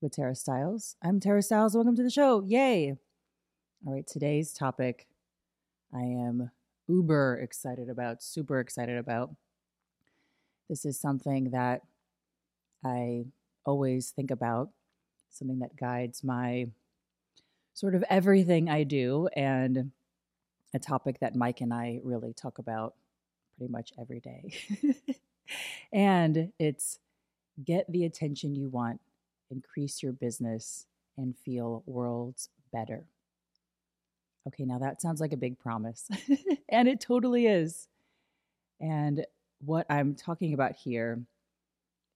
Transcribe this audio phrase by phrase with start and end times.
[0.00, 0.96] with Tara Stiles.
[1.02, 1.74] I'm Tara Stiles.
[1.74, 2.42] Welcome to the show.
[2.42, 2.96] Yay.
[3.86, 5.06] All right, today's topic
[5.94, 6.50] I am
[6.86, 9.34] uber excited about, super excited about.
[10.68, 11.82] This is something that
[12.84, 13.24] I
[13.64, 14.70] always think about,
[15.30, 16.66] something that guides my
[17.72, 19.92] sort of everything I do, and
[20.74, 22.94] a topic that Mike and I really talk about
[23.56, 24.52] pretty much every day.
[25.92, 26.98] and it's
[27.64, 29.00] get the attention you want
[29.50, 30.86] increase your business,
[31.16, 33.04] and feel worlds better.
[34.46, 36.08] Okay, now that sounds like a big promise,
[36.68, 37.88] and it totally is.
[38.80, 39.26] And
[39.60, 41.22] what I'm talking about here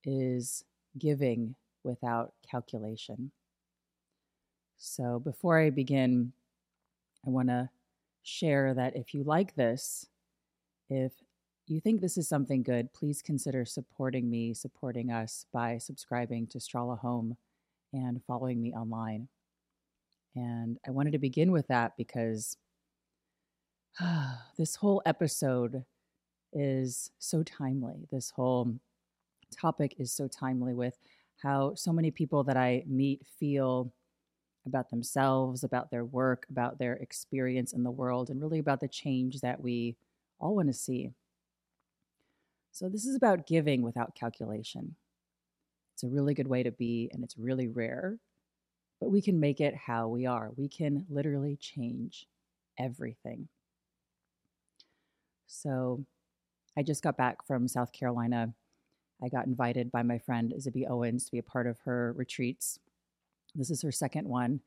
[0.05, 0.65] is
[0.99, 3.33] giving without calculation.
[4.77, 6.33] So before I begin,
[7.27, 7.69] I want to
[8.23, 10.07] share that if you like this,
[10.89, 11.13] if
[11.71, 16.59] you think this is something good, please consider supporting me, supporting us by subscribing to
[16.59, 17.37] Strala Home
[17.93, 19.29] and following me online.
[20.35, 22.57] And I wanted to begin with that because
[24.01, 25.85] uh, this whole episode
[26.53, 28.09] is so timely.
[28.11, 28.75] This whole
[29.57, 30.99] topic is so timely with
[31.43, 33.93] how so many people that I meet feel
[34.67, 38.89] about themselves, about their work, about their experience in the world, and really about the
[38.89, 39.97] change that we
[40.39, 41.13] all want to see.
[42.73, 44.97] So, this is about giving without calculation.
[45.95, 48.19] It's a really good way to be, and it's really rare,
[49.01, 50.51] but we can make it how we are.
[50.57, 52.27] We can literally change
[52.79, 53.49] everything.
[55.47, 56.05] So,
[56.77, 58.55] I just got back from South Carolina.
[59.23, 62.79] I got invited by my friend Zibby Owens to be a part of her retreats.
[63.55, 64.61] This is her second one,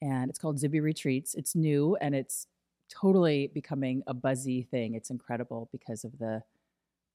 [0.00, 1.34] and it's called Zibby Retreats.
[1.34, 2.46] It's new and it's
[2.88, 4.94] totally becoming a buzzy thing.
[4.94, 6.42] It's incredible because of the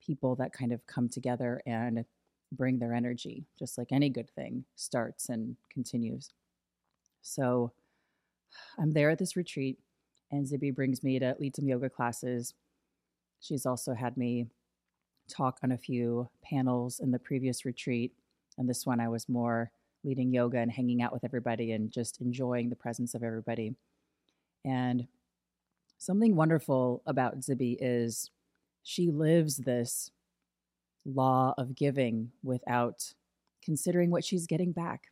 [0.06, 2.06] people that kind of come together and
[2.52, 6.30] bring their energy, just like any good thing starts and continues.
[7.22, 7.72] So
[8.78, 9.80] I'm there at this retreat,
[10.32, 12.54] and Zibby brings me to lead some yoga classes.
[13.42, 14.48] She's also had me
[15.30, 18.14] talk on a few panels in the previous retreat.
[18.58, 19.72] And this one, I was more
[20.04, 23.76] leading yoga and hanging out with everybody and just enjoying the presence of everybody.
[24.64, 25.08] And
[25.98, 28.32] something wonderful about Zibby is
[28.88, 30.12] she lives this
[31.06, 33.14] law of giving without
[33.62, 35.12] considering what she's getting back.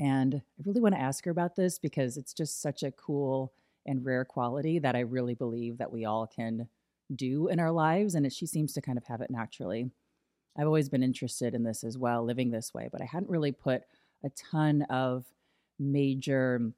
[0.00, 3.52] And I really want to ask her about this because it's just such a cool
[3.86, 6.66] and rare quality that I really believe that we all can
[7.14, 8.16] do in our lives.
[8.16, 9.88] And she seems to kind of have it naturally.
[10.58, 13.52] I've always been interested in this as well, living this way, but I hadn't really
[13.52, 13.82] put
[14.24, 15.24] a ton of
[15.78, 16.72] major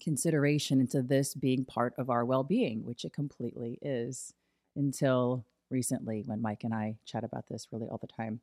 [0.00, 4.32] consideration into this being part of our well being, which it completely is
[4.76, 8.40] until recently when Mike and I chat about this really all the time.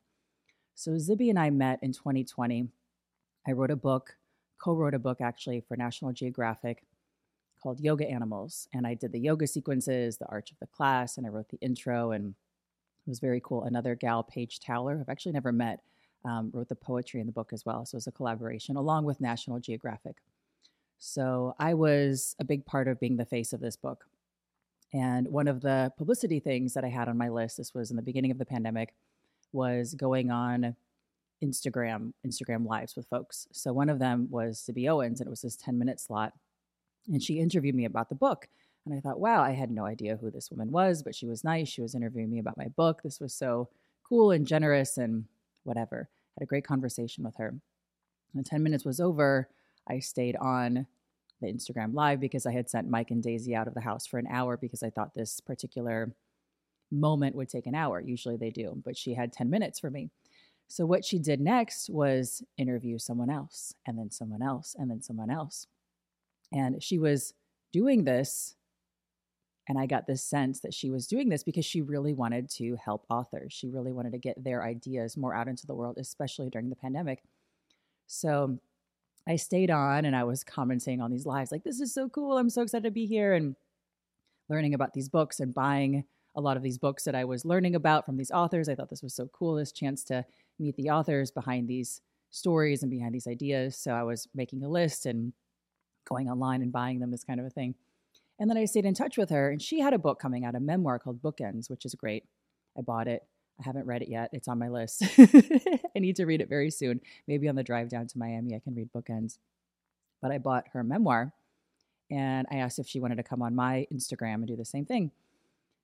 [0.75, 2.68] So, Zibby and I met in 2020.
[3.47, 4.16] I wrote a book,
[4.59, 6.84] co wrote a book actually for National Geographic
[7.62, 8.68] called Yoga Animals.
[8.74, 11.59] And I did the yoga sequences, the arch of the class, and I wrote the
[11.62, 12.12] intro.
[12.12, 13.64] And it was very cool.
[13.64, 15.81] Another gal, Paige Towler, I've actually never met,
[16.25, 17.86] um, wrote the poetry in the book as well.
[17.86, 20.18] So it was a collaboration along with National Geographic.
[21.00, 24.06] So I was a big part of being the face of this book.
[24.94, 27.96] And one of the publicity things that I had on my list, this was in
[27.96, 28.94] the beginning of the pandemic,
[29.53, 30.75] was going on
[31.44, 33.47] Instagram, Instagram lives with folks.
[33.52, 36.34] So one of them was Zibby Owens, and it was this 10 minute slot.
[37.07, 38.47] And she interviewed me about the book.
[38.85, 41.44] And I thought, wow, I had no idea who this woman was, but she was
[41.44, 41.69] nice.
[41.69, 43.02] She was interviewing me about my book.
[43.03, 43.69] This was so
[44.03, 45.25] cool and generous and
[45.63, 46.09] whatever.
[46.38, 47.56] Had a great conversation with her.
[48.34, 49.50] When 10 minutes was over,
[49.88, 50.88] I stayed on
[51.41, 54.17] the Instagram live because I had sent Mike and Daisy out of the house for
[54.17, 56.14] an hour because I thought this particular
[56.91, 57.99] moment would take an hour.
[57.99, 60.09] Usually they do, but she had 10 minutes for me.
[60.67, 65.02] So what she did next was interview someone else and then someone else and then
[65.02, 65.67] someone else.
[66.53, 67.34] And she was
[67.73, 68.55] doing this
[69.67, 72.76] and I got this sense that she was doing this because she really wanted to
[72.84, 73.53] help authors.
[73.53, 76.76] She really wanted to get their ideas more out into the world, especially during the
[76.76, 77.23] pandemic.
[78.08, 78.59] So
[79.28, 82.38] I stayed on and I was commenting on these lives like, this is so cool.
[82.38, 83.56] I'm so excited to be here and
[84.50, 87.76] learning about these books and buying a lot of these books that I was learning
[87.76, 88.68] about from these authors.
[88.68, 90.26] I thought this was so cool, this chance to
[90.59, 92.02] meet the authors behind these
[92.32, 93.78] stories and behind these ideas.
[93.78, 95.34] So I was making a list and
[96.08, 97.76] going online and buying them, this kind of a thing.
[98.40, 100.56] And then I stayed in touch with her, and she had a book coming out,
[100.56, 102.24] a memoir called Bookends, which is great.
[102.78, 103.24] I bought it.
[103.61, 104.29] I haven't read it yet.
[104.34, 105.03] It's on my list.
[105.17, 107.02] I need to read it very soon.
[107.28, 109.37] Maybe on the drive down to Miami, I can read Bookends.
[110.22, 111.34] But I bought her memoir,
[112.09, 114.85] and I asked if she wanted to come on my Instagram and do the same
[114.85, 115.11] thing.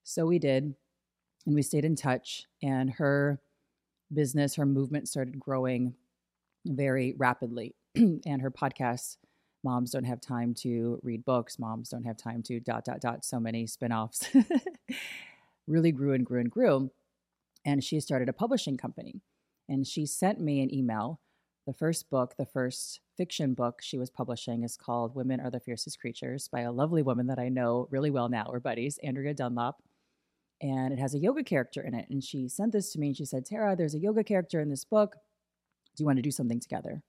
[0.04, 0.76] So we did,
[1.46, 2.46] and we stayed in touch.
[2.64, 3.40] And her
[4.14, 5.94] business, her movement started growing
[6.66, 7.76] very rapidly.
[7.96, 9.18] and her podcast,
[9.64, 13.26] Moms Don't Have Time to Read Books, Moms Don't Have Time to dot, dot, dot,
[13.26, 14.28] so many spinoffs,
[15.68, 16.92] really grew and grew and grew.
[17.68, 19.22] And she started a publishing company.
[19.70, 21.20] And she sent me an email.
[21.68, 25.60] The first book, the first fiction book she was publishing is called Women Are the
[25.60, 28.48] Fiercest Creatures by a lovely woman that I know really well now.
[28.50, 29.84] We're buddies, Andrea Dunlop
[30.62, 32.08] and it has a yoga character in it.
[32.10, 34.70] And she sent this to me and she said, Tara, there's a yoga character in
[34.70, 35.16] this book.
[35.96, 37.04] Do you want to do something together?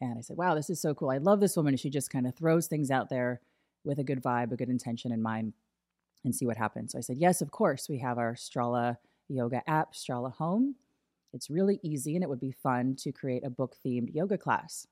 [0.00, 1.10] And I said, Wow, this is so cool.
[1.10, 1.74] I love this woman.
[1.74, 3.40] And she just kind of throws things out there
[3.84, 5.54] with a good vibe, a good intention in mind,
[6.24, 6.92] and see what happens.
[6.92, 7.88] So I said, Yes, of course.
[7.88, 8.96] We have our Strala
[9.28, 10.76] yoga app, Strala Home.
[11.32, 14.86] It's really easy and it would be fun to create a book themed yoga class.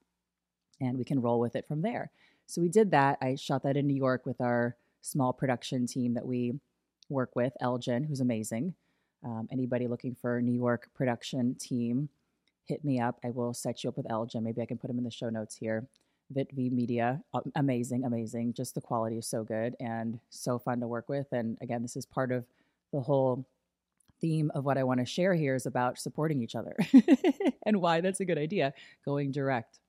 [0.80, 2.10] And we can roll with it from there.
[2.46, 3.18] So we did that.
[3.22, 6.54] I shot that in New York with our small production team that we
[7.08, 8.74] work with, Elgin, who's amazing.
[9.24, 12.08] Um, anybody looking for a New York production team,
[12.64, 13.20] hit me up.
[13.24, 14.42] I will set you up with Elgin.
[14.42, 15.86] Maybe I can put him in the show notes here.
[16.34, 17.20] VitV Media,
[17.56, 18.54] amazing, amazing.
[18.54, 21.26] Just the quality is so good and so fun to work with.
[21.32, 22.44] And again, this is part of
[22.92, 23.46] the whole
[24.22, 26.74] theme of what I want to share here is about supporting each other
[27.66, 28.72] and why that's a good idea
[29.04, 29.80] going direct.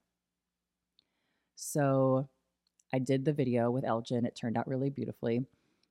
[1.55, 2.27] So
[2.93, 4.25] I did the video with Elgin.
[4.25, 5.45] It turned out really beautifully.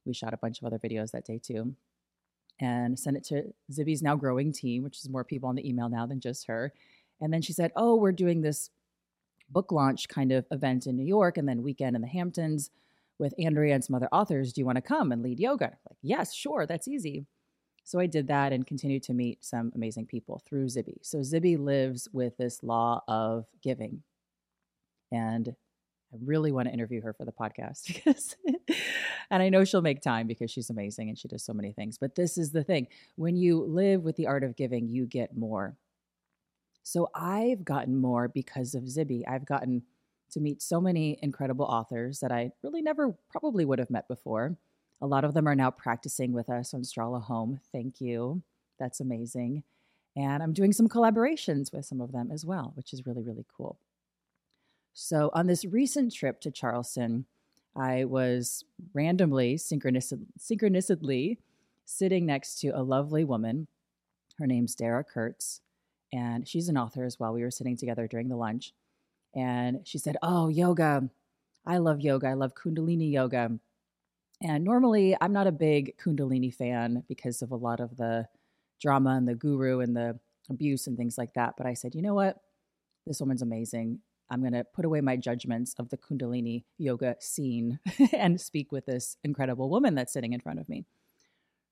[0.04, 1.74] We shot a bunch of other videos that day too
[2.60, 5.88] and sent it to Zibby's now growing team, which is more people on the email
[5.88, 6.72] now than just her.
[7.20, 8.70] And then she said, Oh, we're doing this
[9.48, 12.70] book launch kind of event in New York and then weekend in the Hamptons
[13.18, 14.52] with Andrea and some other authors.
[14.52, 15.76] Do you want to come and lead yoga?
[15.88, 17.26] Like, yes, sure, that's easy.
[17.84, 20.98] So I did that and continued to meet some amazing people through Zibby.
[21.02, 24.02] So Zibby lives with this law of giving.
[25.10, 25.54] And
[26.12, 28.36] I really want to interview her for the podcast because,
[29.30, 31.98] and I know she'll make time because she's amazing and she does so many things.
[31.98, 32.86] But this is the thing
[33.16, 35.76] when you live with the art of giving, you get more.
[36.82, 39.22] So I've gotten more because of Zibby.
[39.26, 39.82] I've gotten
[40.32, 44.56] to meet so many incredible authors that I really never probably would have met before.
[45.02, 47.60] A lot of them are now practicing with us on Strala Home.
[47.72, 48.40] Thank you.
[48.78, 49.64] That's amazing.
[50.16, 53.44] And I'm doing some collaborations with some of them as well, which is really, really
[53.56, 53.78] cool.
[54.94, 57.24] So, on this recent trip to Charleston,
[57.74, 58.64] I was
[58.94, 61.38] randomly, synchronicity,
[61.84, 63.66] sitting next to a lovely woman.
[64.38, 65.62] Her name's Dara Kurtz,
[66.12, 67.32] and she's an author as well.
[67.32, 68.72] We were sitting together during the lunch,
[69.34, 71.08] and she said, Oh, yoga.
[71.66, 72.28] I love yoga.
[72.28, 73.58] I love Kundalini yoga.
[74.42, 78.26] And normally, I'm not a big Kundalini fan because of a lot of the
[78.80, 80.18] drama and the guru and the
[80.50, 81.54] abuse and things like that.
[81.56, 82.38] But I said, you know what?
[83.06, 84.00] This woman's amazing.
[84.30, 87.78] I'm going to put away my judgments of the Kundalini yoga scene
[88.12, 90.86] and speak with this incredible woman that's sitting in front of me.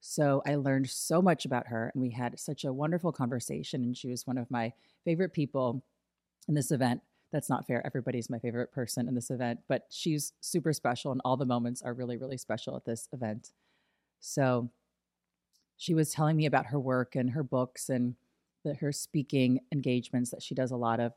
[0.01, 3.83] So I learned so much about her, and we had such a wonderful conversation.
[3.83, 4.73] And she was one of my
[5.05, 5.83] favorite people
[6.49, 7.03] in this event.
[7.33, 7.85] That's not fair.
[7.87, 11.83] Everybody's my favorite person in this event, but she's super special, and all the moments
[11.83, 13.53] are really, really special at this event.
[14.19, 14.71] So
[15.77, 18.17] she was telling me about her work and her books and
[18.65, 21.13] the, her speaking engagements that she does a lot of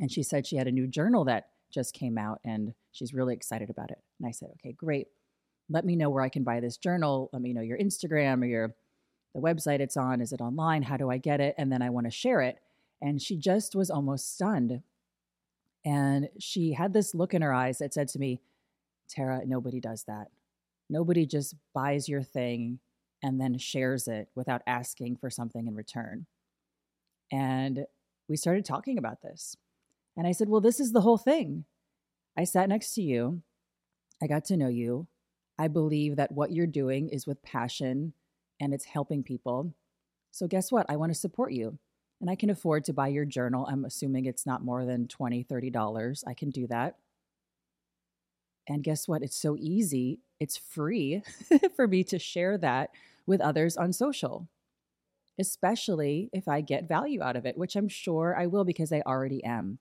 [0.00, 3.34] and she said she had a new journal that just came out and she's really
[3.34, 3.98] excited about it.
[4.18, 5.08] And I said, okay, great.
[5.68, 7.30] Let me know where I can buy this journal.
[7.32, 8.74] Let me know your Instagram or your
[9.34, 10.20] the website it's on.
[10.20, 10.82] Is it online?
[10.82, 11.54] How do I get it?
[11.56, 12.58] And then I want to share it.
[13.00, 14.82] And she just was almost stunned.
[15.84, 18.40] And she had this look in her eyes that said to me,
[19.08, 20.28] Tara, nobody does that.
[20.88, 22.78] Nobody just buys your thing
[23.22, 26.26] and then shares it without asking for something in return.
[27.30, 27.86] And
[28.28, 29.56] we started talking about this.
[30.16, 31.64] And I said, Well, this is the whole thing.
[32.36, 33.42] I sat next to you.
[34.22, 35.08] I got to know you.
[35.58, 38.12] I believe that what you're doing is with passion
[38.60, 39.74] and it's helping people.
[40.30, 40.86] So, guess what?
[40.88, 41.78] I want to support you
[42.22, 43.66] and I can afford to buy your journal.
[43.68, 46.22] I'm assuming it's not more than $20, $30.
[46.24, 46.94] I can do that.
[48.68, 49.22] And guess what?
[49.22, 50.20] It's so easy.
[50.38, 51.24] It's free
[51.76, 52.90] for me to share that
[53.26, 54.48] with others on social,
[55.40, 59.02] especially if I get value out of it, which I'm sure I will because I
[59.04, 59.80] already am.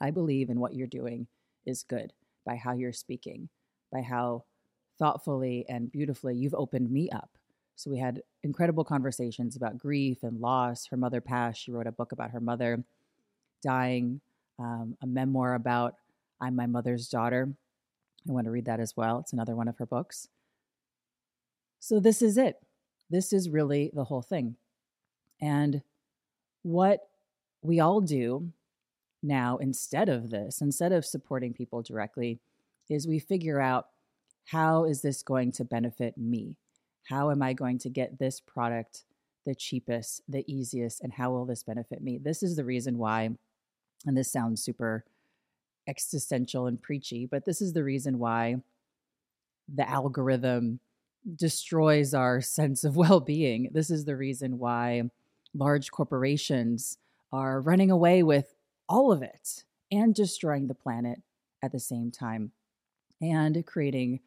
[0.00, 1.26] I believe in what you're doing
[1.66, 2.14] is good
[2.46, 3.50] by how you're speaking,
[3.92, 4.44] by how
[4.98, 7.36] thoughtfully and beautifully you've opened me up.
[7.76, 10.86] So we had incredible conversations about grief and loss.
[10.86, 11.62] Her mother passed.
[11.62, 12.82] She wrote a book about her mother
[13.62, 14.20] dying,
[14.58, 15.94] um, a memoir about
[16.40, 17.48] I'm my mother's daughter.
[18.28, 19.18] I want to read that as well.
[19.18, 20.28] It's another one of her books.
[21.78, 22.56] So, this is it.
[23.10, 24.56] This is really the whole thing.
[25.40, 25.82] And
[26.62, 27.08] what
[27.62, 28.52] we all do
[29.22, 32.40] now, instead of this, instead of supporting people directly,
[32.88, 33.88] is we figure out
[34.46, 36.56] how is this going to benefit me?
[37.08, 39.04] How am I going to get this product
[39.46, 42.18] the cheapest, the easiest, and how will this benefit me?
[42.18, 43.30] This is the reason why,
[44.04, 45.04] and this sounds super
[45.86, 48.56] existential and preachy, but this is the reason why
[49.72, 50.80] the algorithm
[51.36, 53.70] destroys our sense of well being.
[53.72, 55.10] This is the reason why
[55.54, 56.98] large corporations
[57.32, 58.54] are running away with
[58.88, 61.22] all of it and destroying the planet
[61.62, 62.52] at the same time
[63.20, 64.20] and creating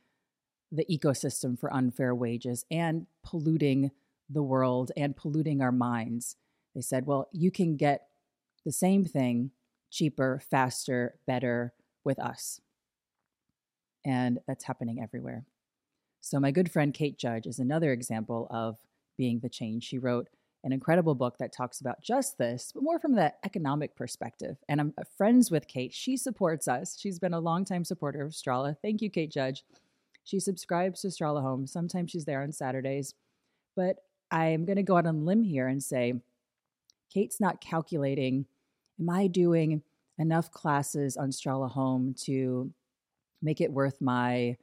[0.72, 3.92] the ecosystem for unfair wages and polluting
[4.30, 6.36] the world and polluting our minds.
[6.76, 8.08] They said, well, you can get
[8.66, 9.52] the same thing
[9.90, 11.74] cheaper, faster, better
[12.04, 12.62] with us.
[14.06, 15.46] And that's happening everywhere.
[16.22, 18.78] So, my good friend Kate Judge is another example of
[19.18, 19.84] being the change.
[19.84, 20.28] She wrote
[20.64, 24.58] an incredible book that talks about just this, but more from the economic perspective.
[24.68, 25.94] And I'm uh, friends with Kate.
[25.94, 26.98] She supports us.
[27.00, 28.76] She's been a longtime supporter of Strala.
[28.82, 29.64] Thank you, Kate Judge.
[30.30, 31.66] She subscribes to Strala Home.
[31.66, 33.16] Sometimes she's there on Saturdays.
[33.76, 33.96] But
[34.30, 36.22] I'm going to go out on a limb here and say
[37.12, 38.46] Kate's not calculating,
[39.00, 39.82] am I doing
[40.20, 42.72] enough classes on Strala Home to
[43.42, 44.58] make it worth my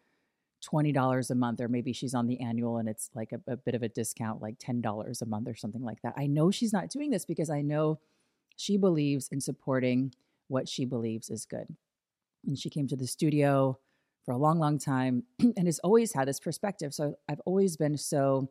[0.64, 3.74] $20 a month, or maybe she's on the annual and it's like a, a bit
[3.74, 6.14] of a discount, like $10 a month or something like that.
[6.16, 7.98] I know she's not doing this because I know
[8.56, 10.14] she believes in supporting
[10.46, 11.74] what she believes is good.
[12.46, 13.80] And she came to the studio
[14.26, 16.92] for a long, long time and has always had this perspective.
[16.92, 18.50] So I've always been so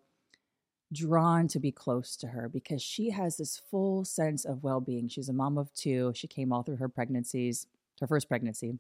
[0.94, 5.10] drawn to be close to her because she has this full sense of well being.
[5.10, 6.14] She's a mom of two.
[6.16, 7.68] She came all through her pregnancies,
[8.00, 8.80] her first pregnancy,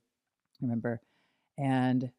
[0.61, 1.01] remember.
[1.57, 2.11] And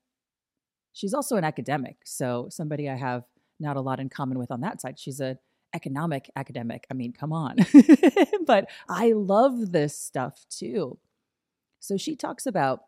[0.93, 1.97] she's also an academic.
[2.05, 3.25] So somebody I have
[3.59, 4.99] not a lot in common with on that side.
[4.99, 5.39] She's a
[5.75, 6.87] economic academic.
[6.91, 7.57] I mean, come on.
[8.47, 10.99] but I love this stuff too.
[11.81, 12.81] So she talks about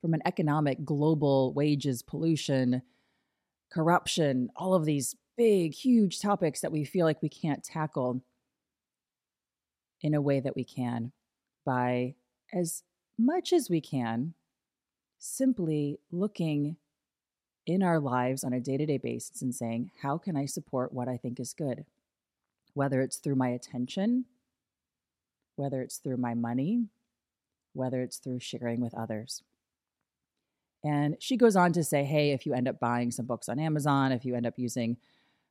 [0.00, 2.82] from an economic global wages, pollution,
[3.70, 8.22] corruption, all of these big, huge topics that we feel like we can't tackle
[10.00, 11.12] in a way that we can
[11.64, 12.14] by
[12.52, 12.82] as
[13.18, 14.34] much as we can
[15.18, 16.76] simply looking
[17.66, 20.92] in our lives on a day to day basis and saying, How can I support
[20.92, 21.84] what I think is good?
[22.74, 24.24] Whether it's through my attention,
[25.56, 26.86] whether it's through my money,
[27.74, 29.42] whether it's through sharing with others.
[30.84, 33.58] And she goes on to say, Hey, if you end up buying some books on
[33.58, 34.96] Amazon, if you end up using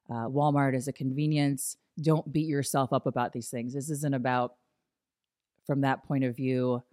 [0.10, 1.78] uh, Walmart as a convenience.
[2.02, 3.74] Don't beat yourself up about these things.
[3.74, 4.56] This isn't about,
[5.66, 6.84] from that point of view,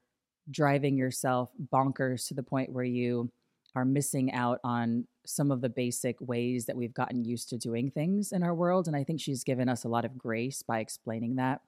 [0.51, 3.31] driving yourself bonkers to the point where you
[3.75, 7.91] are missing out on some of the basic ways that we've gotten used to doing
[7.91, 8.87] things in our world.
[8.87, 11.61] And I think she's given us a lot of grace by explaining that.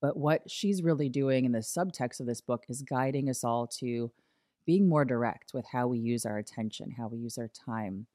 [0.00, 3.66] But what she's really doing in the subtext of this book is guiding us all
[3.78, 4.12] to
[4.66, 8.06] being more direct with how we use our attention, how we use our time,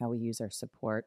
[0.00, 1.06] how we use our support.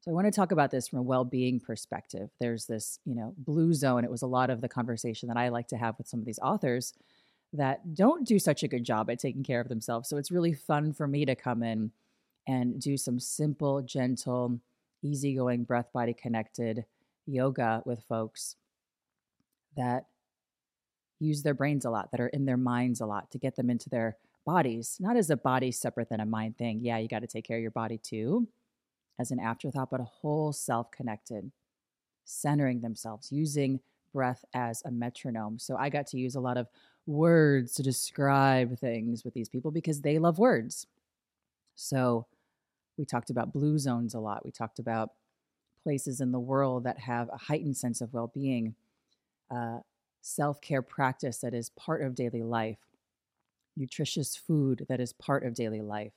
[0.00, 2.30] So I want to talk about this from a well-being perspective.
[2.38, 4.04] There's this, you know, blue zone.
[4.04, 6.26] It was a lot of the conversation that I like to have with some of
[6.26, 6.94] these authors
[7.52, 10.08] that don't do such a good job at taking care of themselves.
[10.08, 11.90] So it's really fun for me to come in
[12.46, 14.60] and do some simple, gentle,
[15.02, 16.84] easygoing, breath body connected
[17.26, 18.54] yoga with folks
[19.76, 20.06] that
[21.18, 23.70] use their brains a lot, that are in their minds a lot to get them
[23.70, 26.80] into their bodies, not as a body separate than a mind thing.
[26.82, 28.46] Yeah, you got to take care of your body too
[29.18, 31.50] as an afterthought, but a whole self connected,
[32.24, 33.80] centering themselves, using
[34.12, 35.58] breath as a metronome.
[35.58, 36.68] So I got to use a lot of
[37.06, 40.86] words to describe things with these people because they love words.
[41.74, 42.26] So
[42.96, 44.44] we talked about blue zones a lot.
[44.44, 45.10] We talked about
[45.82, 48.74] places in the world that have a heightened sense of well being,
[49.54, 49.78] uh,
[50.26, 52.78] self care practice that is part of daily life,
[53.76, 56.12] nutritious food that is part of daily life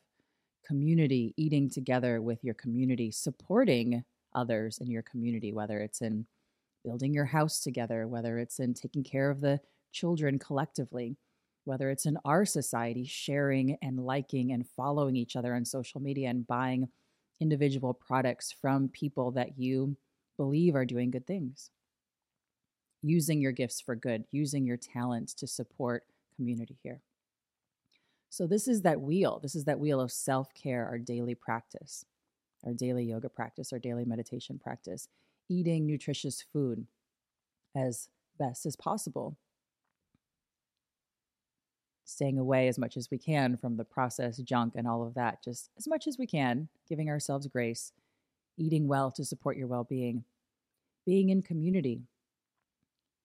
[0.66, 4.04] community, eating together with your community, supporting
[4.36, 6.28] others in your community, whether it's in
[6.84, 9.60] building your house together, whether it's in taking care of the
[9.92, 11.18] children collectively,
[11.66, 16.30] whether it's in our society, sharing and liking and following each other on social media
[16.30, 16.88] and buying
[17.40, 19.96] individual products from people that you
[20.38, 21.72] believe are doing good things.
[23.02, 26.04] Using your gifts for good, using your talents to support
[26.36, 27.02] community here.
[28.30, 29.40] So, this is that wheel.
[29.42, 32.06] This is that wheel of self care, our daily practice,
[32.66, 35.08] our daily yoga practice, our daily meditation practice,
[35.50, 36.86] eating nutritious food
[37.76, 39.38] as best as possible,
[42.06, 45.44] staying away as much as we can from the processed junk and all of that,
[45.44, 47.94] just as much as we can, giving ourselves grace,
[48.58, 50.24] eating well to support your well being,
[51.06, 52.04] being in community,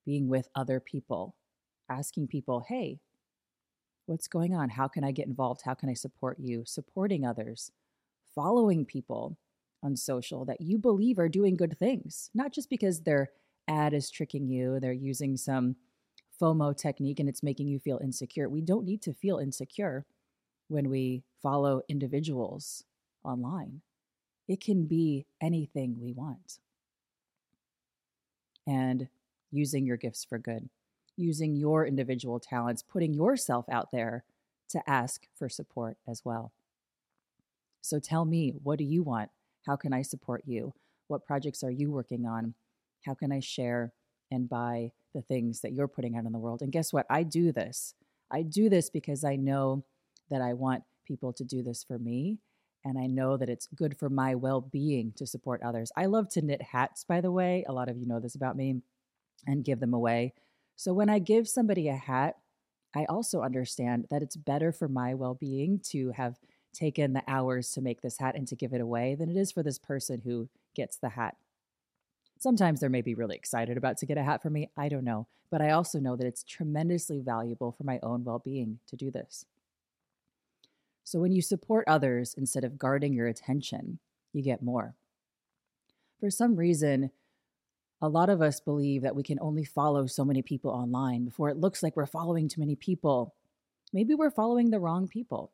[0.04, 1.34] being with other people,
[1.90, 3.00] asking people, hey,
[4.06, 4.70] what's going on?
[4.70, 5.62] How can I get involved?
[5.64, 6.64] How can I support you?
[6.66, 7.70] Supporting others,
[8.34, 9.38] following people
[9.82, 13.30] on social that you believe are doing good things, not just because their
[13.68, 15.76] ad is tricking you, they're using some
[16.40, 18.48] FOMO technique and it's making you feel insecure.
[18.48, 20.04] We don't need to feel insecure
[20.68, 22.84] when we follow individuals
[23.22, 23.82] online.
[24.48, 26.58] It can be anything we want.
[28.66, 29.08] And
[29.54, 30.68] using your gifts for good,
[31.16, 34.24] using your individual talents, putting yourself out there
[34.70, 36.52] to ask for support as well.
[37.80, 39.30] So tell me, what do you want?
[39.66, 40.72] How can I support you?
[41.08, 42.54] What projects are you working on?
[43.04, 43.92] How can I share
[44.30, 46.62] and buy the things that you're putting out in the world?
[46.62, 47.06] And guess what?
[47.08, 47.94] I do this.
[48.30, 49.84] I do this because I know
[50.30, 52.38] that I want people to do this for me.
[52.86, 55.92] And I know that it's good for my well being to support others.
[55.96, 57.64] I love to knit hats, by the way.
[57.68, 58.82] A lot of you know this about me
[59.46, 60.34] and give them away.
[60.76, 62.36] So when I give somebody a hat,
[62.94, 66.38] I also understand that it's better for my well being to have
[66.72, 69.52] taken the hours to make this hat and to give it away than it is
[69.52, 71.36] for this person who gets the hat.
[72.38, 74.70] Sometimes they're maybe really excited about to get a hat for me.
[74.76, 75.26] I don't know.
[75.50, 79.10] But I also know that it's tremendously valuable for my own well being to do
[79.10, 79.46] this.
[81.04, 83.98] So when you support others instead of guarding your attention,
[84.32, 84.94] you get more.
[86.18, 87.10] For some reason,
[88.04, 91.48] a lot of us believe that we can only follow so many people online before
[91.48, 93.34] it looks like we're following too many people.
[93.94, 95.52] Maybe we're following the wrong people.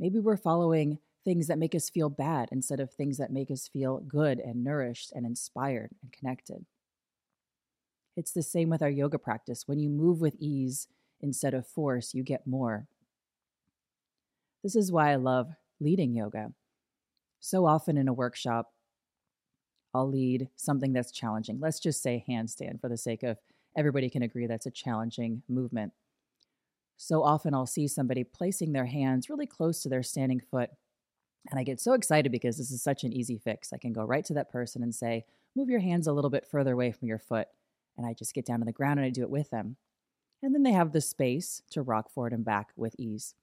[0.00, 3.68] Maybe we're following things that make us feel bad instead of things that make us
[3.68, 6.66] feel good and nourished and inspired and connected.
[8.16, 9.68] It's the same with our yoga practice.
[9.68, 10.88] When you move with ease
[11.20, 12.88] instead of force, you get more.
[14.64, 16.52] This is why I love leading yoga.
[17.38, 18.72] So often in a workshop,
[19.94, 21.58] I'll lead something that's challenging.
[21.60, 23.38] Let's just say handstand for the sake of
[23.76, 25.92] everybody can agree that's a challenging movement.
[26.96, 30.70] So often I'll see somebody placing their hands really close to their standing foot.
[31.50, 33.72] And I get so excited because this is such an easy fix.
[33.72, 35.24] I can go right to that person and say,
[35.56, 37.48] Move your hands a little bit further away from your foot.
[37.96, 39.76] And I just get down on the ground and I do it with them.
[40.42, 43.34] And then they have the space to rock forward and back with ease.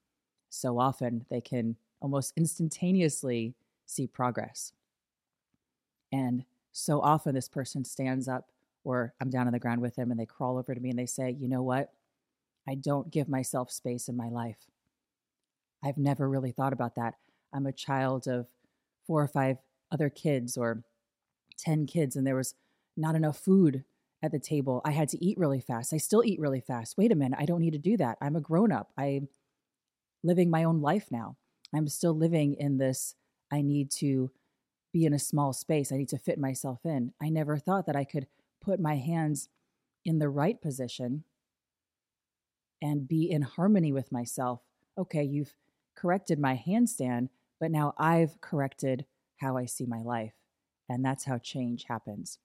[0.50, 3.56] So often they can almost instantaneously
[3.86, 4.72] see progress.
[6.12, 8.50] And so often this person stands up,
[8.84, 11.00] or I'm down on the ground with them, and they crawl over to me and
[11.00, 11.92] they say, You know what?
[12.68, 14.68] I don't give myself space in my life.
[15.84, 17.16] I've never really thought about that.
[17.54, 18.48] I'm a child of
[19.06, 19.58] four or five
[19.92, 20.84] other kids or
[21.58, 22.56] 10 kids, and there was
[22.96, 23.84] not enough food
[24.22, 24.82] at the table.
[24.84, 25.94] I had to eat really fast.
[25.94, 26.98] I still eat really fast.
[26.98, 28.18] Wait a minute, I don't need to do that.
[28.22, 28.92] I'm a grown up.
[28.98, 29.30] I'm
[30.24, 31.38] living my own life now.
[31.74, 33.16] I'm still living in this,
[33.52, 34.32] I need to
[34.98, 35.92] be in a small space.
[35.92, 37.14] I need to fit myself in.
[37.22, 38.26] I never thought that I could
[38.60, 39.48] put my hands
[40.04, 41.24] in the right position
[42.82, 44.62] and be in harmony with myself.
[44.98, 45.54] Okay, you've
[45.96, 47.30] corrected my handstand,
[47.60, 49.06] but now I've corrected
[49.36, 50.34] how I see my life.
[50.90, 52.40] And that's how change happens.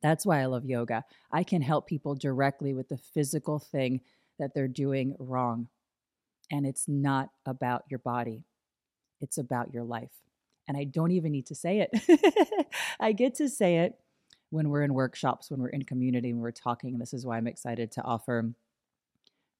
[0.00, 1.04] That's why I love yoga.
[1.32, 4.00] I can help people directly with the physical thing
[4.38, 5.66] that they're doing wrong.
[6.52, 8.44] And it's not about your body,
[9.20, 10.12] it's about your life.
[10.66, 12.66] And I don't even need to say it.
[13.00, 13.98] I get to say it
[14.50, 16.98] when we're in workshops, when we're in community, when we're talking.
[16.98, 18.54] This is why I'm excited to offer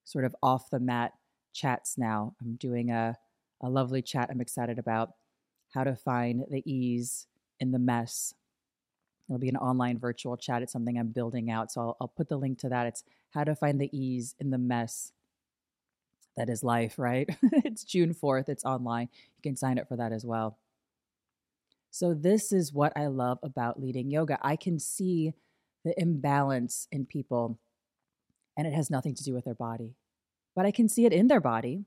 [0.05, 1.13] sort of off the mat
[1.53, 2.35] chats now.
[2.41, 3.17] I'm doing a,
[3.61, 5.11] a lovely chat I'm excited about
[5.75, 7.27] how to find the ease
[7.61, 8.35] in the mess.
[9.29, 10.63] It'll be an online virtual chat.
[10.63, 11.73] It's something I'm building out.
[11.73, 12.87] So I'll, I'll put the link to that.
[12.87, 15.13] It's how to find the ease in the mess
[16.37, 17.29] that is life, right?
[17.43, 18.49] it's June 4th.
[18.49, 19.09] It's online.
[19.37, 20.59] You can sign up for that as well.
[21.95, 24.37] So, this is what I love about leading yoga.
[24.43, 25.33] I can see
[25.85, 27.61] the imbalance in people
[28.57, 29.95] and it has nothing to do with their body.
[30.57, 31.85] But I can see it in their body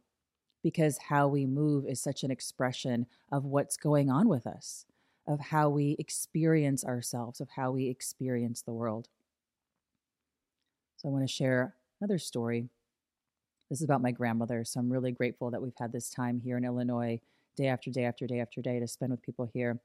[0.63, 4.85] because how we move is such an expression of what's going on with us,
[5.27, 9.09] of how we experience ourselves, of how we experience the world.
[10.95, 12.69] So I want to share another story.
[13.69, 14.63] This is about my grandmother.
[14.63, 17.19] So I'm really grateful that we've had this time here in Illinois,
[17.57, 19.81] day after day after day after day, to spend with people here.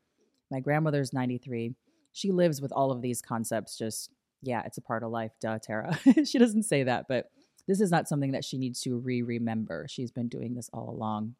[0.52, 1.74] My grandmother's 93.
[2.12, 4.10] She lives with all of these concepts just
[4.42, 5.32] yeah, it's a part of life.
[5.40, 5.98] Duh, Tara.
[6.24, 7.30] she doesn't say that, but
[7.68, 9.86] this is not something that she needs to re remember.
[9.88, 11.36] She's been doing this all along,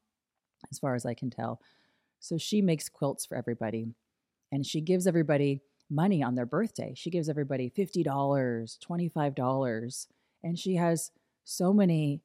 [0.70, 1.60] as far as I can tell.
[2.20, 3.88] So she makes quilts for everybody
[4.52, 6.92] and she gives everybody money on their birthday.
[6.94, 10.06] She gives everybody $50, $25,
[10.44, 11.10] and she has
[11.44, 12.20] so many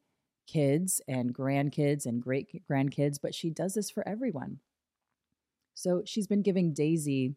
[0.46, 4.60] kids and grandkids and great grandkids, but she does this for everyone.
[5.78, 7.36] So she's been giving Daisy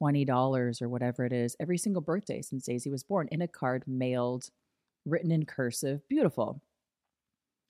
[0.00, 3.84] $20 or whatever it is every single birthday since Daisy was born in a card
[3.86, 4.48] mailed,
[5.04, 6.62] written in cursive, beautiful.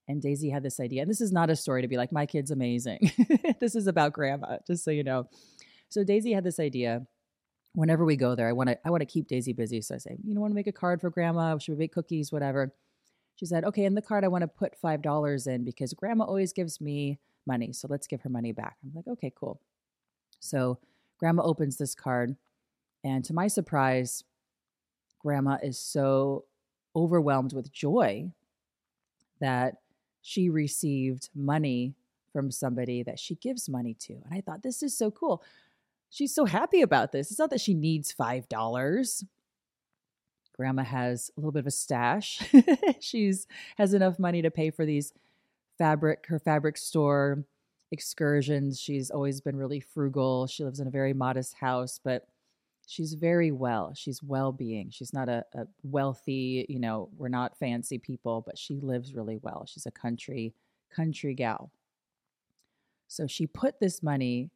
[0.06, 1.02] And Daisy had this idea.
[1.02, 3.10] And this is not a story to be like, my kid's amazing.
[3.60, 5.28] this is about grandma, just so you know.
[5.88, 7.04] So Daisy had this idea.
[7.74, 9.80] Whenever we go there, I want to I want to keep Daisy busy.
[9.80, 11.58] So I say, you know, want to make a card for grandma?
[11.58, 12.30] Should we make cookies?
[12.30, 12.72] Whatever.
[13.34, 16.26] She said, okay, in the card, I want to put five dollars in because grandma
[16.26, 17.72] always gives me money.
[17.72, 18.76] So let's give her money back.
[18.82, 19.60] I'm like, okay, cool.
[20.40, 20.78] So
[21.18, 22.36] grandma opens this card,
[23.02, 24.24] and to my surprise,
[25.20, 26.44] grandma is so
[26.96, 28.30] overwhelmed with joy
[29.40, 29.76] that
[30.22, 31.94] she received money
[32.32, 34.14] from somebody that she gives money to.
[34.14, 35.42] And I thought, this is so cool.
[36.10, 37.30] She's so happy about this.
[37.30, 39.24] It's not that she needs $5.
[40.56, 42.40] Grandma has a little bit of a stash.
[43.00, 45.12] She's has enough money to pay for these
[45.78, 47.44] fabric, her fabric store
[47.90, 48.80] excursions.
[48.80, 50.46] She's always been really frugal.
[50.46, 52.26] She lives in a very modest house, but
[52.86, 53.92] she's very well.
[53.94, 54.90] She's well being.
[54.90, 59.38] She's not a, a, wealthy, you know, we're not fancy people, but she lives really
[59.40, 59.64] well.
[59.66, 60.54] She's a country,
[60.94, 61.70] country gal.
[63.08, 64.50] So she put this money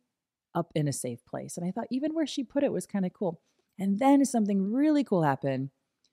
[0.55, 1.57] up in a safe place.
[1.57, 3.41] And I thought even where she put it was kind of cool.
[3.79, 5.71] And then something really cool happened.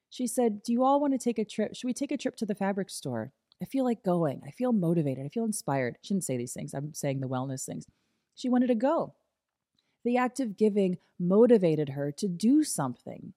[0.09, 1.75] She said, Do you all want to take a trip?
[1.75, 3.31] Should we take a trip to the fabric store?
[3.61, 4.41] I feel like going.
[4.45, 5.25] I feel motivated.
[5.25, 5.97] I feel inspired.
[6.01, 6.73] She didn't say these things.
[6.73, 7.85] I'm saying the wellness things.
[8.35, 9.15] She wanted to go.
[10.03, 13.33] The act of giving motivated her to do something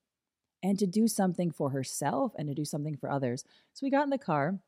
[0.61, 3.43] and to do something for herself and to do something for others.
[3.73, 4.59] So we got in the car,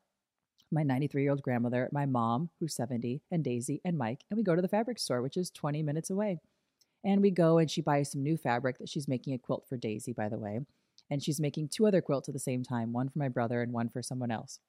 [0.70, 4.42] my 93 year old grandmother, my mom, who's 70, and Daisy and Mike, and we
[4.42, 6.38] go to the fabric store, which is 20 minutes away.
[7.04, 9.76] And we go and she buys some new fabric that she's making a quilt for
[9.76, 10.60] Daisy, by the way.
[11.10, 13.72] And she's making two other quilts at the same time one for my brother and
[13.72, 14.60] one for someone else.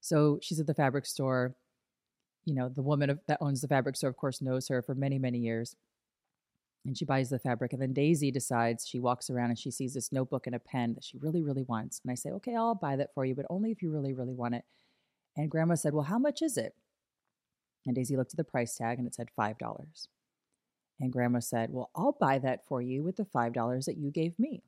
[0.00, 1.56] So she's at the fabric store.
[2.44, 5.18] You know, the woman that owns the fabric store, of course, knows her for many,
[5.18, 5.76] many years
[6.88, 7.72] and she buys the fabric.
[7.72, 10.94] And then Daisy decides she walks around and she sees this notebook and a pen
[10.94, 12.00] that she really, really wants.
[12.02, 14.34] And I say, okay, I'll buy that for you, but only if you really, really
[14.34, 14.64] want it.
[15.36, 16.74] And grandma said, well, how much is it?
[17.86, 19.54] And Daisy looked at the price tag and it said $5.
[21.00, 24.38] And grandma said, well, I'll buy that for you with the $5 that you gave
[24.38, 24.62] me.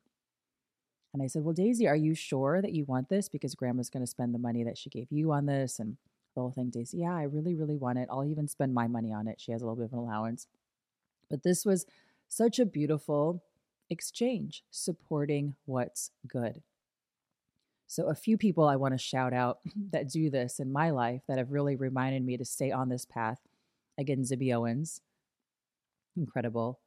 [1.13, 3.27] And I said, well, Daisy, are you sure that you want this?
[3.27, 5.79] Because grandma's going to spend the money that she gave you on this.
[5.79, 5.97] And
[6.35, 8.07] the whole thing, Daisy, yeah, I really, really want it.
[8.09, 9.41] I'll even spend my money on it.
[9.41, 10.47] She has a little bit of an allowance.
[11.29, 11.85] But this was
[12.29, 13.43] such a beautiful
[13.89, 16.61] exchange, supporting what's good.
[17.87, 19.59] So, a few people I want to shout out
[19.91, 23.05] that do this in my life that have really reminded me to stay on this
[23.05, 23.39] path.
[23.97, 25.01] Again, Zibby Owens,
[26.15, 26.79] incredible.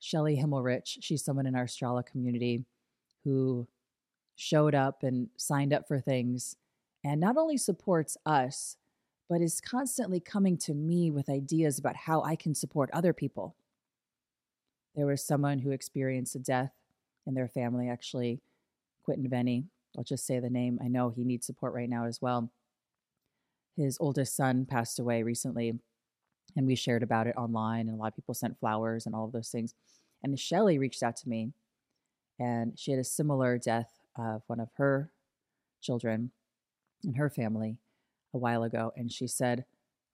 [0.00, 2.64] Shelly Himmelrich, she's someone in our Strala community
[3.24, 3.66] who
[4.36, 6.56] showed up and signed up for things
[7.04, 8.76] and not only supports us,
[9.28, 13.56] but is constantly coming to me with ideas about how I can support other people.
[14.94, 16.72] There was someone who experienced a death
[17.26, 18.40] in their family, actually,
[19.04, 19.64] Quentin Venny.
[19.96, 20.78] I'll just say the name.
[20.82, 22.50] I know he needs support right now as well.
[23.76, 25.78] His oldest son passed away recently,
[26.56, 29.24] and we shared about it online, and a lot of people sent flowers and all
[29.24, 29.74] of those things.
[30.22, 31.52] And Shelly reached out to me,
[32.42, 35.12] and she had a similar death of one of her
[35.80, 36.32] children
[37.04, 37.78] in her family
[38.34, 38.92] a while ago.
[38.96, 39.64] And she said,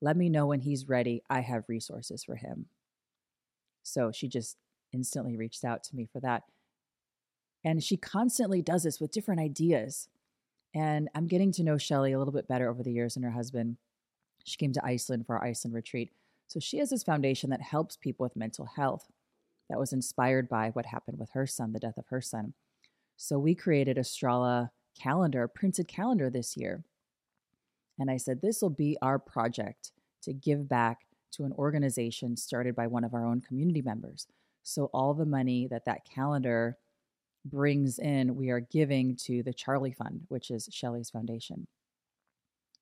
[0.02, 1.22] Let me know when he's ready.
[1.30, 2.66] I have resources for him.
[3.82, 4.58] So she just
[4.92, 6.42] instantly reached out to me for that.
[7.64, 10.08] And she constantly does this with different ideas.
[10.74, 13.30] And I'm getting to know Shelly a little bit better over the years and her
[13.30, 13.78] husband.
[14.44, 16.12] She came to Iceland for our Iceland retreat.
[16.46, 19.06] So she has this foundation that helps people with mental health
[19.68, 22.54] that was inspired by what happened with her son, the death of her son.
[23.16, 26.84] So we created a Strala calendar, printed calendar this year.
[27.98, 30.98] And I said, this will be our project to give back
[31.32, 34.26] to an organization started by one of our own community members.
[34.62, 36.78] So all the money that that calendar
[37.44, 41.66] brings in, we are giving to the Charlie Fund, which is Shelly's foundation.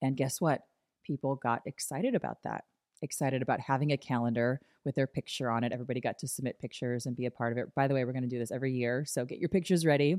[0.03, 0.63] And guess what?
[1.05, 2.65] People got excited about that.
[3.03, 5.73] Excited about having a calendar with their picture on it.
[5.73, 7.75] Everybody got to submit pictures and be a part of it.
[7.75, 9.05] By the way, we're going to do this every year.
[9.07, 10.19] So get your pictures ready.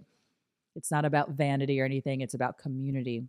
[0.76, 3.24] It's not about vanity or anything, it's about community.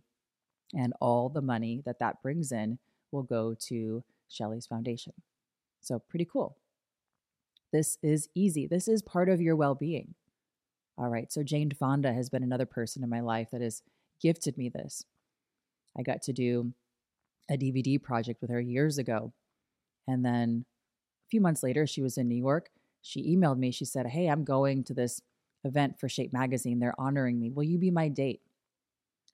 [0.75, 2.77] And all the money that that brings in
[3.11, 5.13] will go to Shelly's foundation.
[5.81, 6.57] So, pretty cool.
[7.73, 8.67] This is easy.
[8.67, 10.13] This is part of your well being.
[10.97, 11.31] All right.
[11.31, 13.81] So, Jane Fonda has been another person in my life that has
[14.21, 15.05] gifted me this.
[15.97, 16.73] I got to do
[17.49, 19.33] a DVD project with her years ago.
[20.09, 20.65] And then
[21.25, 22.69] a few months later, she was in New York.
[23.01, 23.71] She emailed me.
[23.71, 25.21] She said, Hey, I'm going to this
[25.63, 26.79] event for Shape Magazine.
[26.79, 27.51] They're honoring me.
[27.51, 28.41] Will you be my date?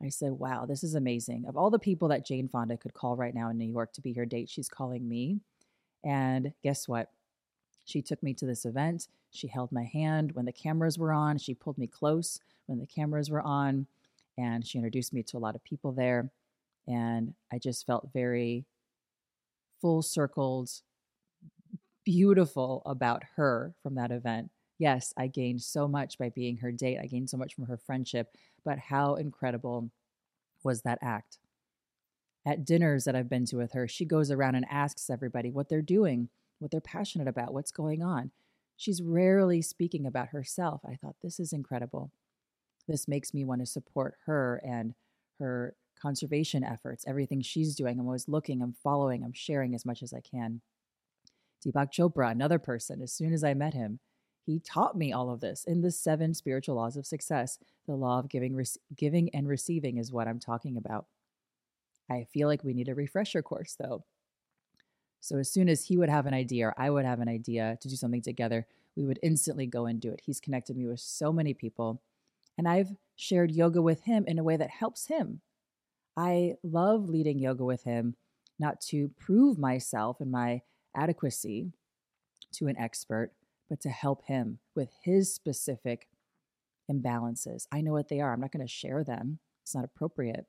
[0.03, 1.45] I said, wow, this is amazing.
[1.47, 4.01] Of all the people that Jane Fonda could call right now in New York to
[4.01, 5.39] be her date, she's calling me.
[6.03, 7.11] And guess what?
[7.85, 9.07] She took me to this event.
[9.31, 11.37] She held my hand when the cameras were on.
[11.37, 13.87] She pulled me close when the cameras were on.
[14.37, 16.29] And she introduced me to a lot of people there.
[16.87, 18.65] And I just felt very
[19.81, 20.69] full circled,
[22.03, 24.51] beautiful about her from that event.
[24.77, 26.99] Yes, I gained so much by being her date.
[27.01, 29.89] I gained so much from her friendship, but how incredible
[30.63, 31.37] was that act?
[32.45, 35.69] At dinners that I've been to with her, she goes around and asks everybody what
[35.69, 38.31] they're doing, what they're passionate about, what's going on.
[38.77, 40.81] She's rarely speaking about herself.
[40.85, 42.11] I thought, this is incredible.
[42.87, 44.93] This makes me want to support her and
[45.39, 47.99] her conservation efforts, everything she's doing.
[47.99, 50.61] I'm always looking, I'm following, I'm sharing as much as I can.
[51.65, 53.99] Deepak Chopra, another person, as soon as I met him,
[54.45, 57.57] he taught me all of this in the seven spiritual laws of success.
[57.87, 58.65] The law of giving, re-
[58.95, 61.07] giving and receiving is what I'm talking about.
[62.07, 64.03] I feel like we need a refresher course though.
[65.21, 67.79] So as soon as he would have an idea or I would have an idea
[67.81, 70.21] to do something together, we would instantly go and do it.
[70.23, 72.03] He's connected me with so many people.
[72.59, 75.41] And I've shared yoga with him in a way that helps him.
[76.17, 78.15] I love leading yoga with him,
[78.57, 80.61] not to prove myself and my
[80.95, 81.73] adequacy
[82.53, 83.31] to an expert,
[83.69, 86.07] but to help him with his specific
[86.89, 87.67] imbalances.
[87.71, 88.33] I know what they are.
[88.33, 90.45] I'm not going to share them, it's not appropriate.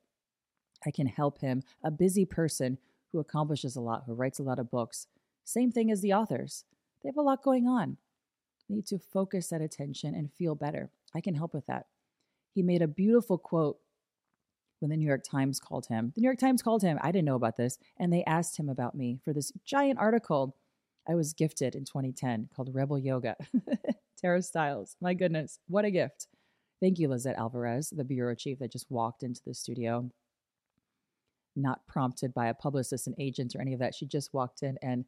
[0.85, 2.77] I can help him, a busy person
[3.11, 5.07] who accomplishes a lot, who writes a lot of books.
[5.43, 6.65] Same thing as the authors.
[7.01, 7.97] They have a lot going on.
[8.69, 10.91] Need to focus that attention and feel better.
[11.15, 11.87] I can help with that.
[12.53, 13.79] He made a beautiful quote
[14.79, 16.11] when the New York Times called him.
[16.15, 16.99] The New York Times called him.
[17.01, 17.77] I didn't know about this.
[17.97, 20.55] And they asked him about me for this giant article
[21.09, 23.35] I was gifted in 2010 called Rebel Yoga.
[24.21, 24.95] Tara Stiles.
[24.99, 26.27] My goodness, what a gift.
[26.81, 30.11] Thank you, Lizette Alvarez, the bureau chief that just walked into the studio,
[31.55, 33.95] not prompted by a publicist, an agent, or any of that.
[33.95, 35.05] She just walked in and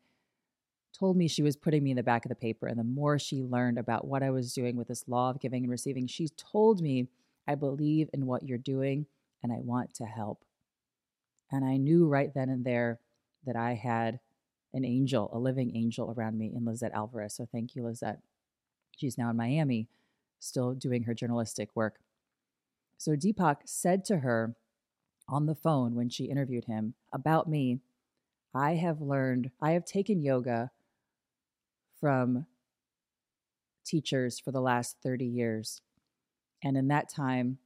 [0.97, 2.67] told me she was putting me in the back of the paper.
[2.67, 5.63] And the more she learned about what I was doing with this law of giving
[5.63, 7.07] and receiving, she told me,
[7.47, 9.05] I believe in what you're doing
[9.43, 10.43] and I want to help.
[11.51, 12.99] And I knew right then and there
[13.45, 14.19] that I had
[14.73, 17.35] an angel, a living angel around me in Lizette Alvarez.
[17.35, 18.19] So thank you, Lizette.
[18.95, 19.87] She's now in Miami,
[20.39, 21.99] still doing her journalistic work.
[22.97, 24.55] So Deepak said to her
[25.27, 27.79] on the phone when she interviewed him about me,
[28.53, 30.71] I have learned, I have taken yoga
[31.99, 32.45] from
[33.85, 35.81] teachers for the last 30 years.
[36.63, 37.59] And in that time,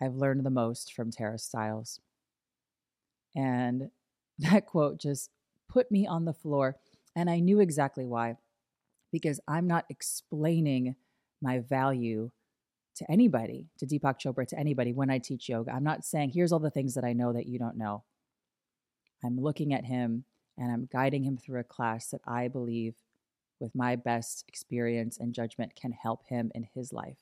[0.00, 2.00] I've learned the most from Tara Stiles.
[3.34, 3.90] And
[4.38, 5.30] that quote just
[5.68, 6.76] put me on the floor.
[7.14, 8.36] And I knew exactly why,
[9.10, 10.96] because I'm not explaining
[11.40, 12.30] my value
[12.96, 15.72] to anybody, to Deepak Chopra, to anybody when I teach yoga.
[15.72, 18.04] I'm not saying, here's all the things that I know that you don't know.
[19.24, 20.24] I'm looking at him
[20.58, 22.94] and I'm guiding him through a class that I believe,
[23.60, 27.18] with my best experience and judgment, can help him in his life.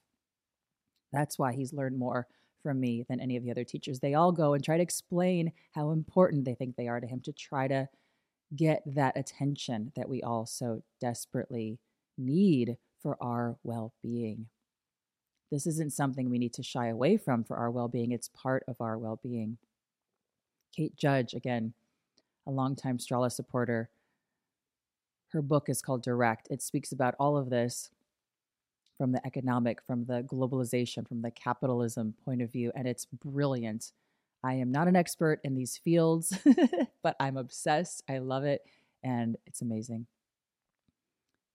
[1.12, 2.26] That's why he's learned more
[2.64, 4.00] from me than any of the other teachers.
[4.00, 7.20] They all go and try to explain how important they think they are to him
[7.20, 7.88] to try to
[8.56, 11.78] get that attention that we all so desperately
[12.18, 14.46] need for our well being.
[15.52, 18.64] This isn't something we need to shy away from for our well being, it's part
[18.66, 19.58] of our well being.
[20.74, 21.74] Kate Judge, again,
[22.46, 23.90] a longtime Strala supporter,
[25.28, 26.48] her book is called Direct.
[26.50, 27.90] It speaks about all of this
[28.96, 33.92] from the economic, from the globalization, from the capitalism point of view, and it's brilliant.
[34.42, 36.36] I am not an expert in these fields,
[37.02, 38.02] but I'm obsessed.
[38.08, 38.62] I love it,
[39.02, 40.06] and it's amazing.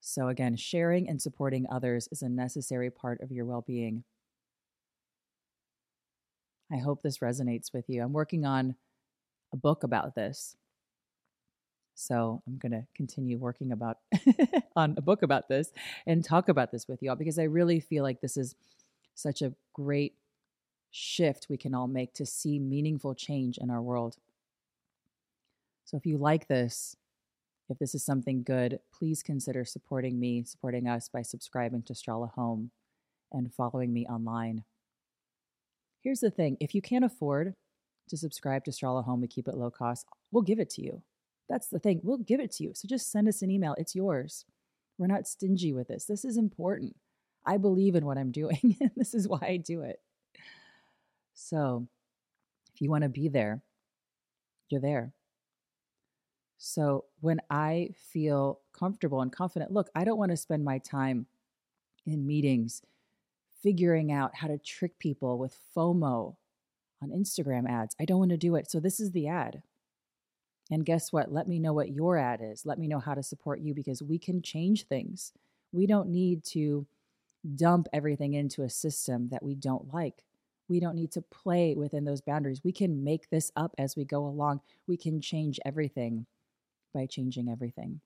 [0.02, 4.04] So, again, sharing and supporting others is a necessary part of your well being.
[6.72, 8.02] I hope this resonates with you.
[8.02, 8.76] I'm working on
[9.54, 10.56] a book about this.
[12.00, 13.98] So I'm going to continue working about
[14.78, 15.74] on a book about this
[16.08, 18.56] and talk about this with y'all because I really feel like this is
[19.16, 20.14] such a great
[20.92, 24.16] shift we can all make to see meaningful change in our world.
[25.84, 26.96] So if you like this,
[27.68, 32.32] if this is something good, please consider supporting me, supporting us by subscribing to Strala
[32.36, 32.72] Home
[33.34, 34.64] and following me online.
[36.02, 37.56] Here's the thing if you can't afford
[38.08, 41.02] to subscribe to Strala Home, we keep it low cost, we'll give it to you.
[41.50, 42.72] That's the thing, we'll give it to you.
[42.76, 44.46] So just send us an email, it's yours.
[44.98, 46.06] We're not stingy with this.
[46.06, 46.96] This is important.
[47.46, 50.00] I believe in what I'm doing, and this is why I do it.
[51.34, 51.88] So
[52.74, 53.62] if you want to be there,
[54.70, 55.14] you're there.
[56.58, 61.26] So when I feel comfortable and confident, look, I don't want to spend my time
[62.06, 62.82] in meetings
[63.64, 66.36] figuring out how to trick people with FOMO
[67.02, 67.96] on Instagram ads.
[68.00, 68.70] I don't want to do it.
[68.70, 69.64] So this is the ad.
[70.72, 71.32] And guess what?
[71.32, 72.66] Let me know what your ad is.
[72.66, 75.34] Let me know how to support you because we can change things.
[75.72, 76.86] We don't need to
[77.56, 80.24] dump everything into a system that we don't like.
[80.68, 82.62] We don't need to play within those boundaries.
[82.64, 84.62] We can make this up as we go along.
[84.88, 86.28] We can change everything
[86.94, 88.02] by changing everything.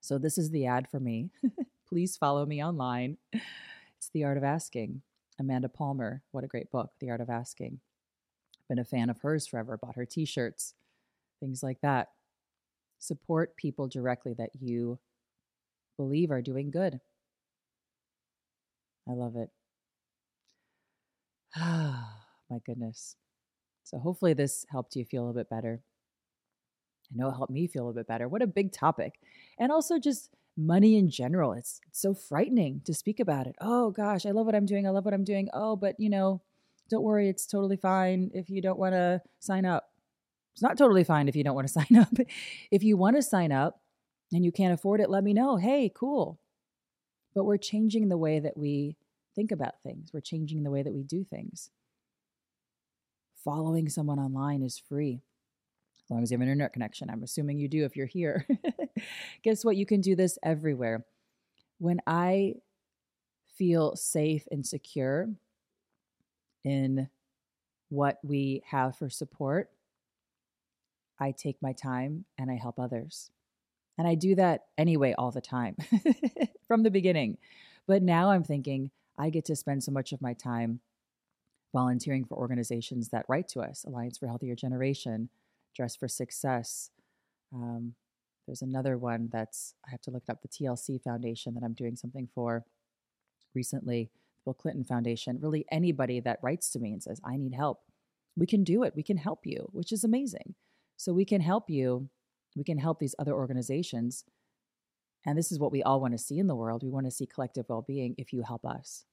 [0.00, 1.30] So, this is the ad for me.
[1.88, 3.18] Please follow me online.
[3.98, 5.02] It's The Art of Asking.
[5.38, 6.22] Amanda Palmer.
[6.30, 7.80] What a great book, The Art of Asking.
[8.58, 10.74] I've been a fan of hers forever, bought her t shirts,
[11.40, 12.08] things like that.
[12.98, 14.98] Support people directly that you
[15.96, 17.00] believe are doing good.
[19.08, 19.50] I love it.
[21.56, 23.16] Ah, my goodness.
[23.82, 25.82] So, hopefully, this helped you feel a bit better.
[27.12, 28.28] I know it helped me feel a bit better.
[28.28, 29.14] What a big topic.
[29.58, 31.52] And also, just money in general.
[31.52, 33.56] It's, it's so frightening to speak about it.
[33.60, 34.86] Oh, gosh, I love what I'm doing.
[34.86, 35.48] I love what I'm doing.
[35.52, 36.42] Oh, but you know,
[36.88, 37.28] don't worry.
[37.28, 39.89] It's totally fine if you don't want to sign up.
[40.60, 42.14] It's not totally fine if you don't want to sign up.
[42.70, 43.80] if you want to sign up
[44.30, 45.56] and you can't afford it, let me know.
[45.56, 46.38] Hey, cool.
[47.34, 48.98] But we're changing the way that we
[49.34, 51.70] think about things, we're changing the way that we do things.
[53.42, 55.22] Following someone online is free
[56.04, 57.08] as long as you have an internet connection.
[57.08, 58.46] I'm assuming you do if you're here.
[59.42, 59.76] Guess what?
[59.76, 61.06] You can do this everywhere.
[61.78, 62.56] When I
[63.56, 65.30] feel safe and secure
[66.64, 67.08] in
[67.88, 69.70] what we have for support,
[71.20, 73.30] I take my time and I help others.
[73.98, 75.76] And I do that anyway all the time
[76.66, 77.36] from the beginning.
[77.86, 80.80] But now I'm thinking I get to spend so much of my time
[81.74, 85.28] volunteering for organizations that write to us Alliance for Healthier Generation,
[85.76, 86.90] Dress for Success.
[87.52, 87.94] Um,
[88.46, 91.94] there's another one that's, I have to look up the TLC Foundation that I'm doing
[91.94, 92.64] something for
[93.54, 94.10] recently,
[94.44, 95.38] Bill Clinton Foundation.
[95.40, 97.80] Really, anybody that writes to me and says, I need help,
[98.36, 98.94] we can do it.
[98.96, 100.54] We can help you, which is amazing.
[101.00, 102.10] So we can help you
[102.54, 104.24] we can help these other organizations.
[105.24, 106.82] And this is what we all want to see in the world.
[106.82, 109.06] We want to see collective well being if you help us.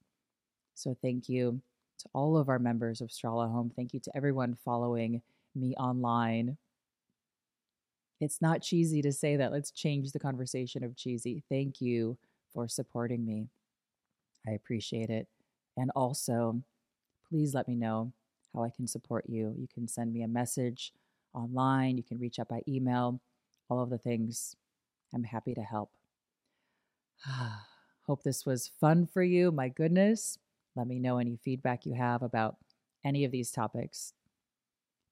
[0.73, 1.61] So thank you
[1.99, 3.71] to all of our members of Strala Home.
[3.73, 5.21] Thank you to everyone following
[5.55, 6.57] me online.
[8.19, 9.53] It's not cheesy to say that.
[9.53, 11.41] Let's change the conversation of cheesy.
[11.47, 12.17] Thank you
[12.53, 13.47] for supporting me.
[14.45, 15.27] I appreciate it.
[15.77, 16.61] And also,
[17.29, 18.11] please let me know
[18.53, 19.55] how I can support you.
[19.57, 20.91] You can send me a message
[21.37, 23.19] online, you can reach out by email
[23.69, 24.55] all of the things.
[25.13, 25.91] I'm happy to help.
[28.07, 29.51] Hope this was fun for you.
[29.51, 30.37] My goodness.
[30.75, 32.57] Let me know any feedback you have about
[33.03, 34.13] any of these topics.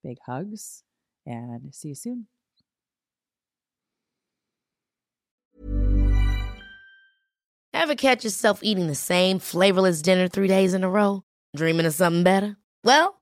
[0.04, 0.84] Big hugs
[1.26, 2.28] and see you soon.
[7.74, 11.24] Ever catch yourself eating the same flavorless dinner three days in a row?
[11.56, 12.58] Dreaming of something better?
[12.84, 13.22] Well,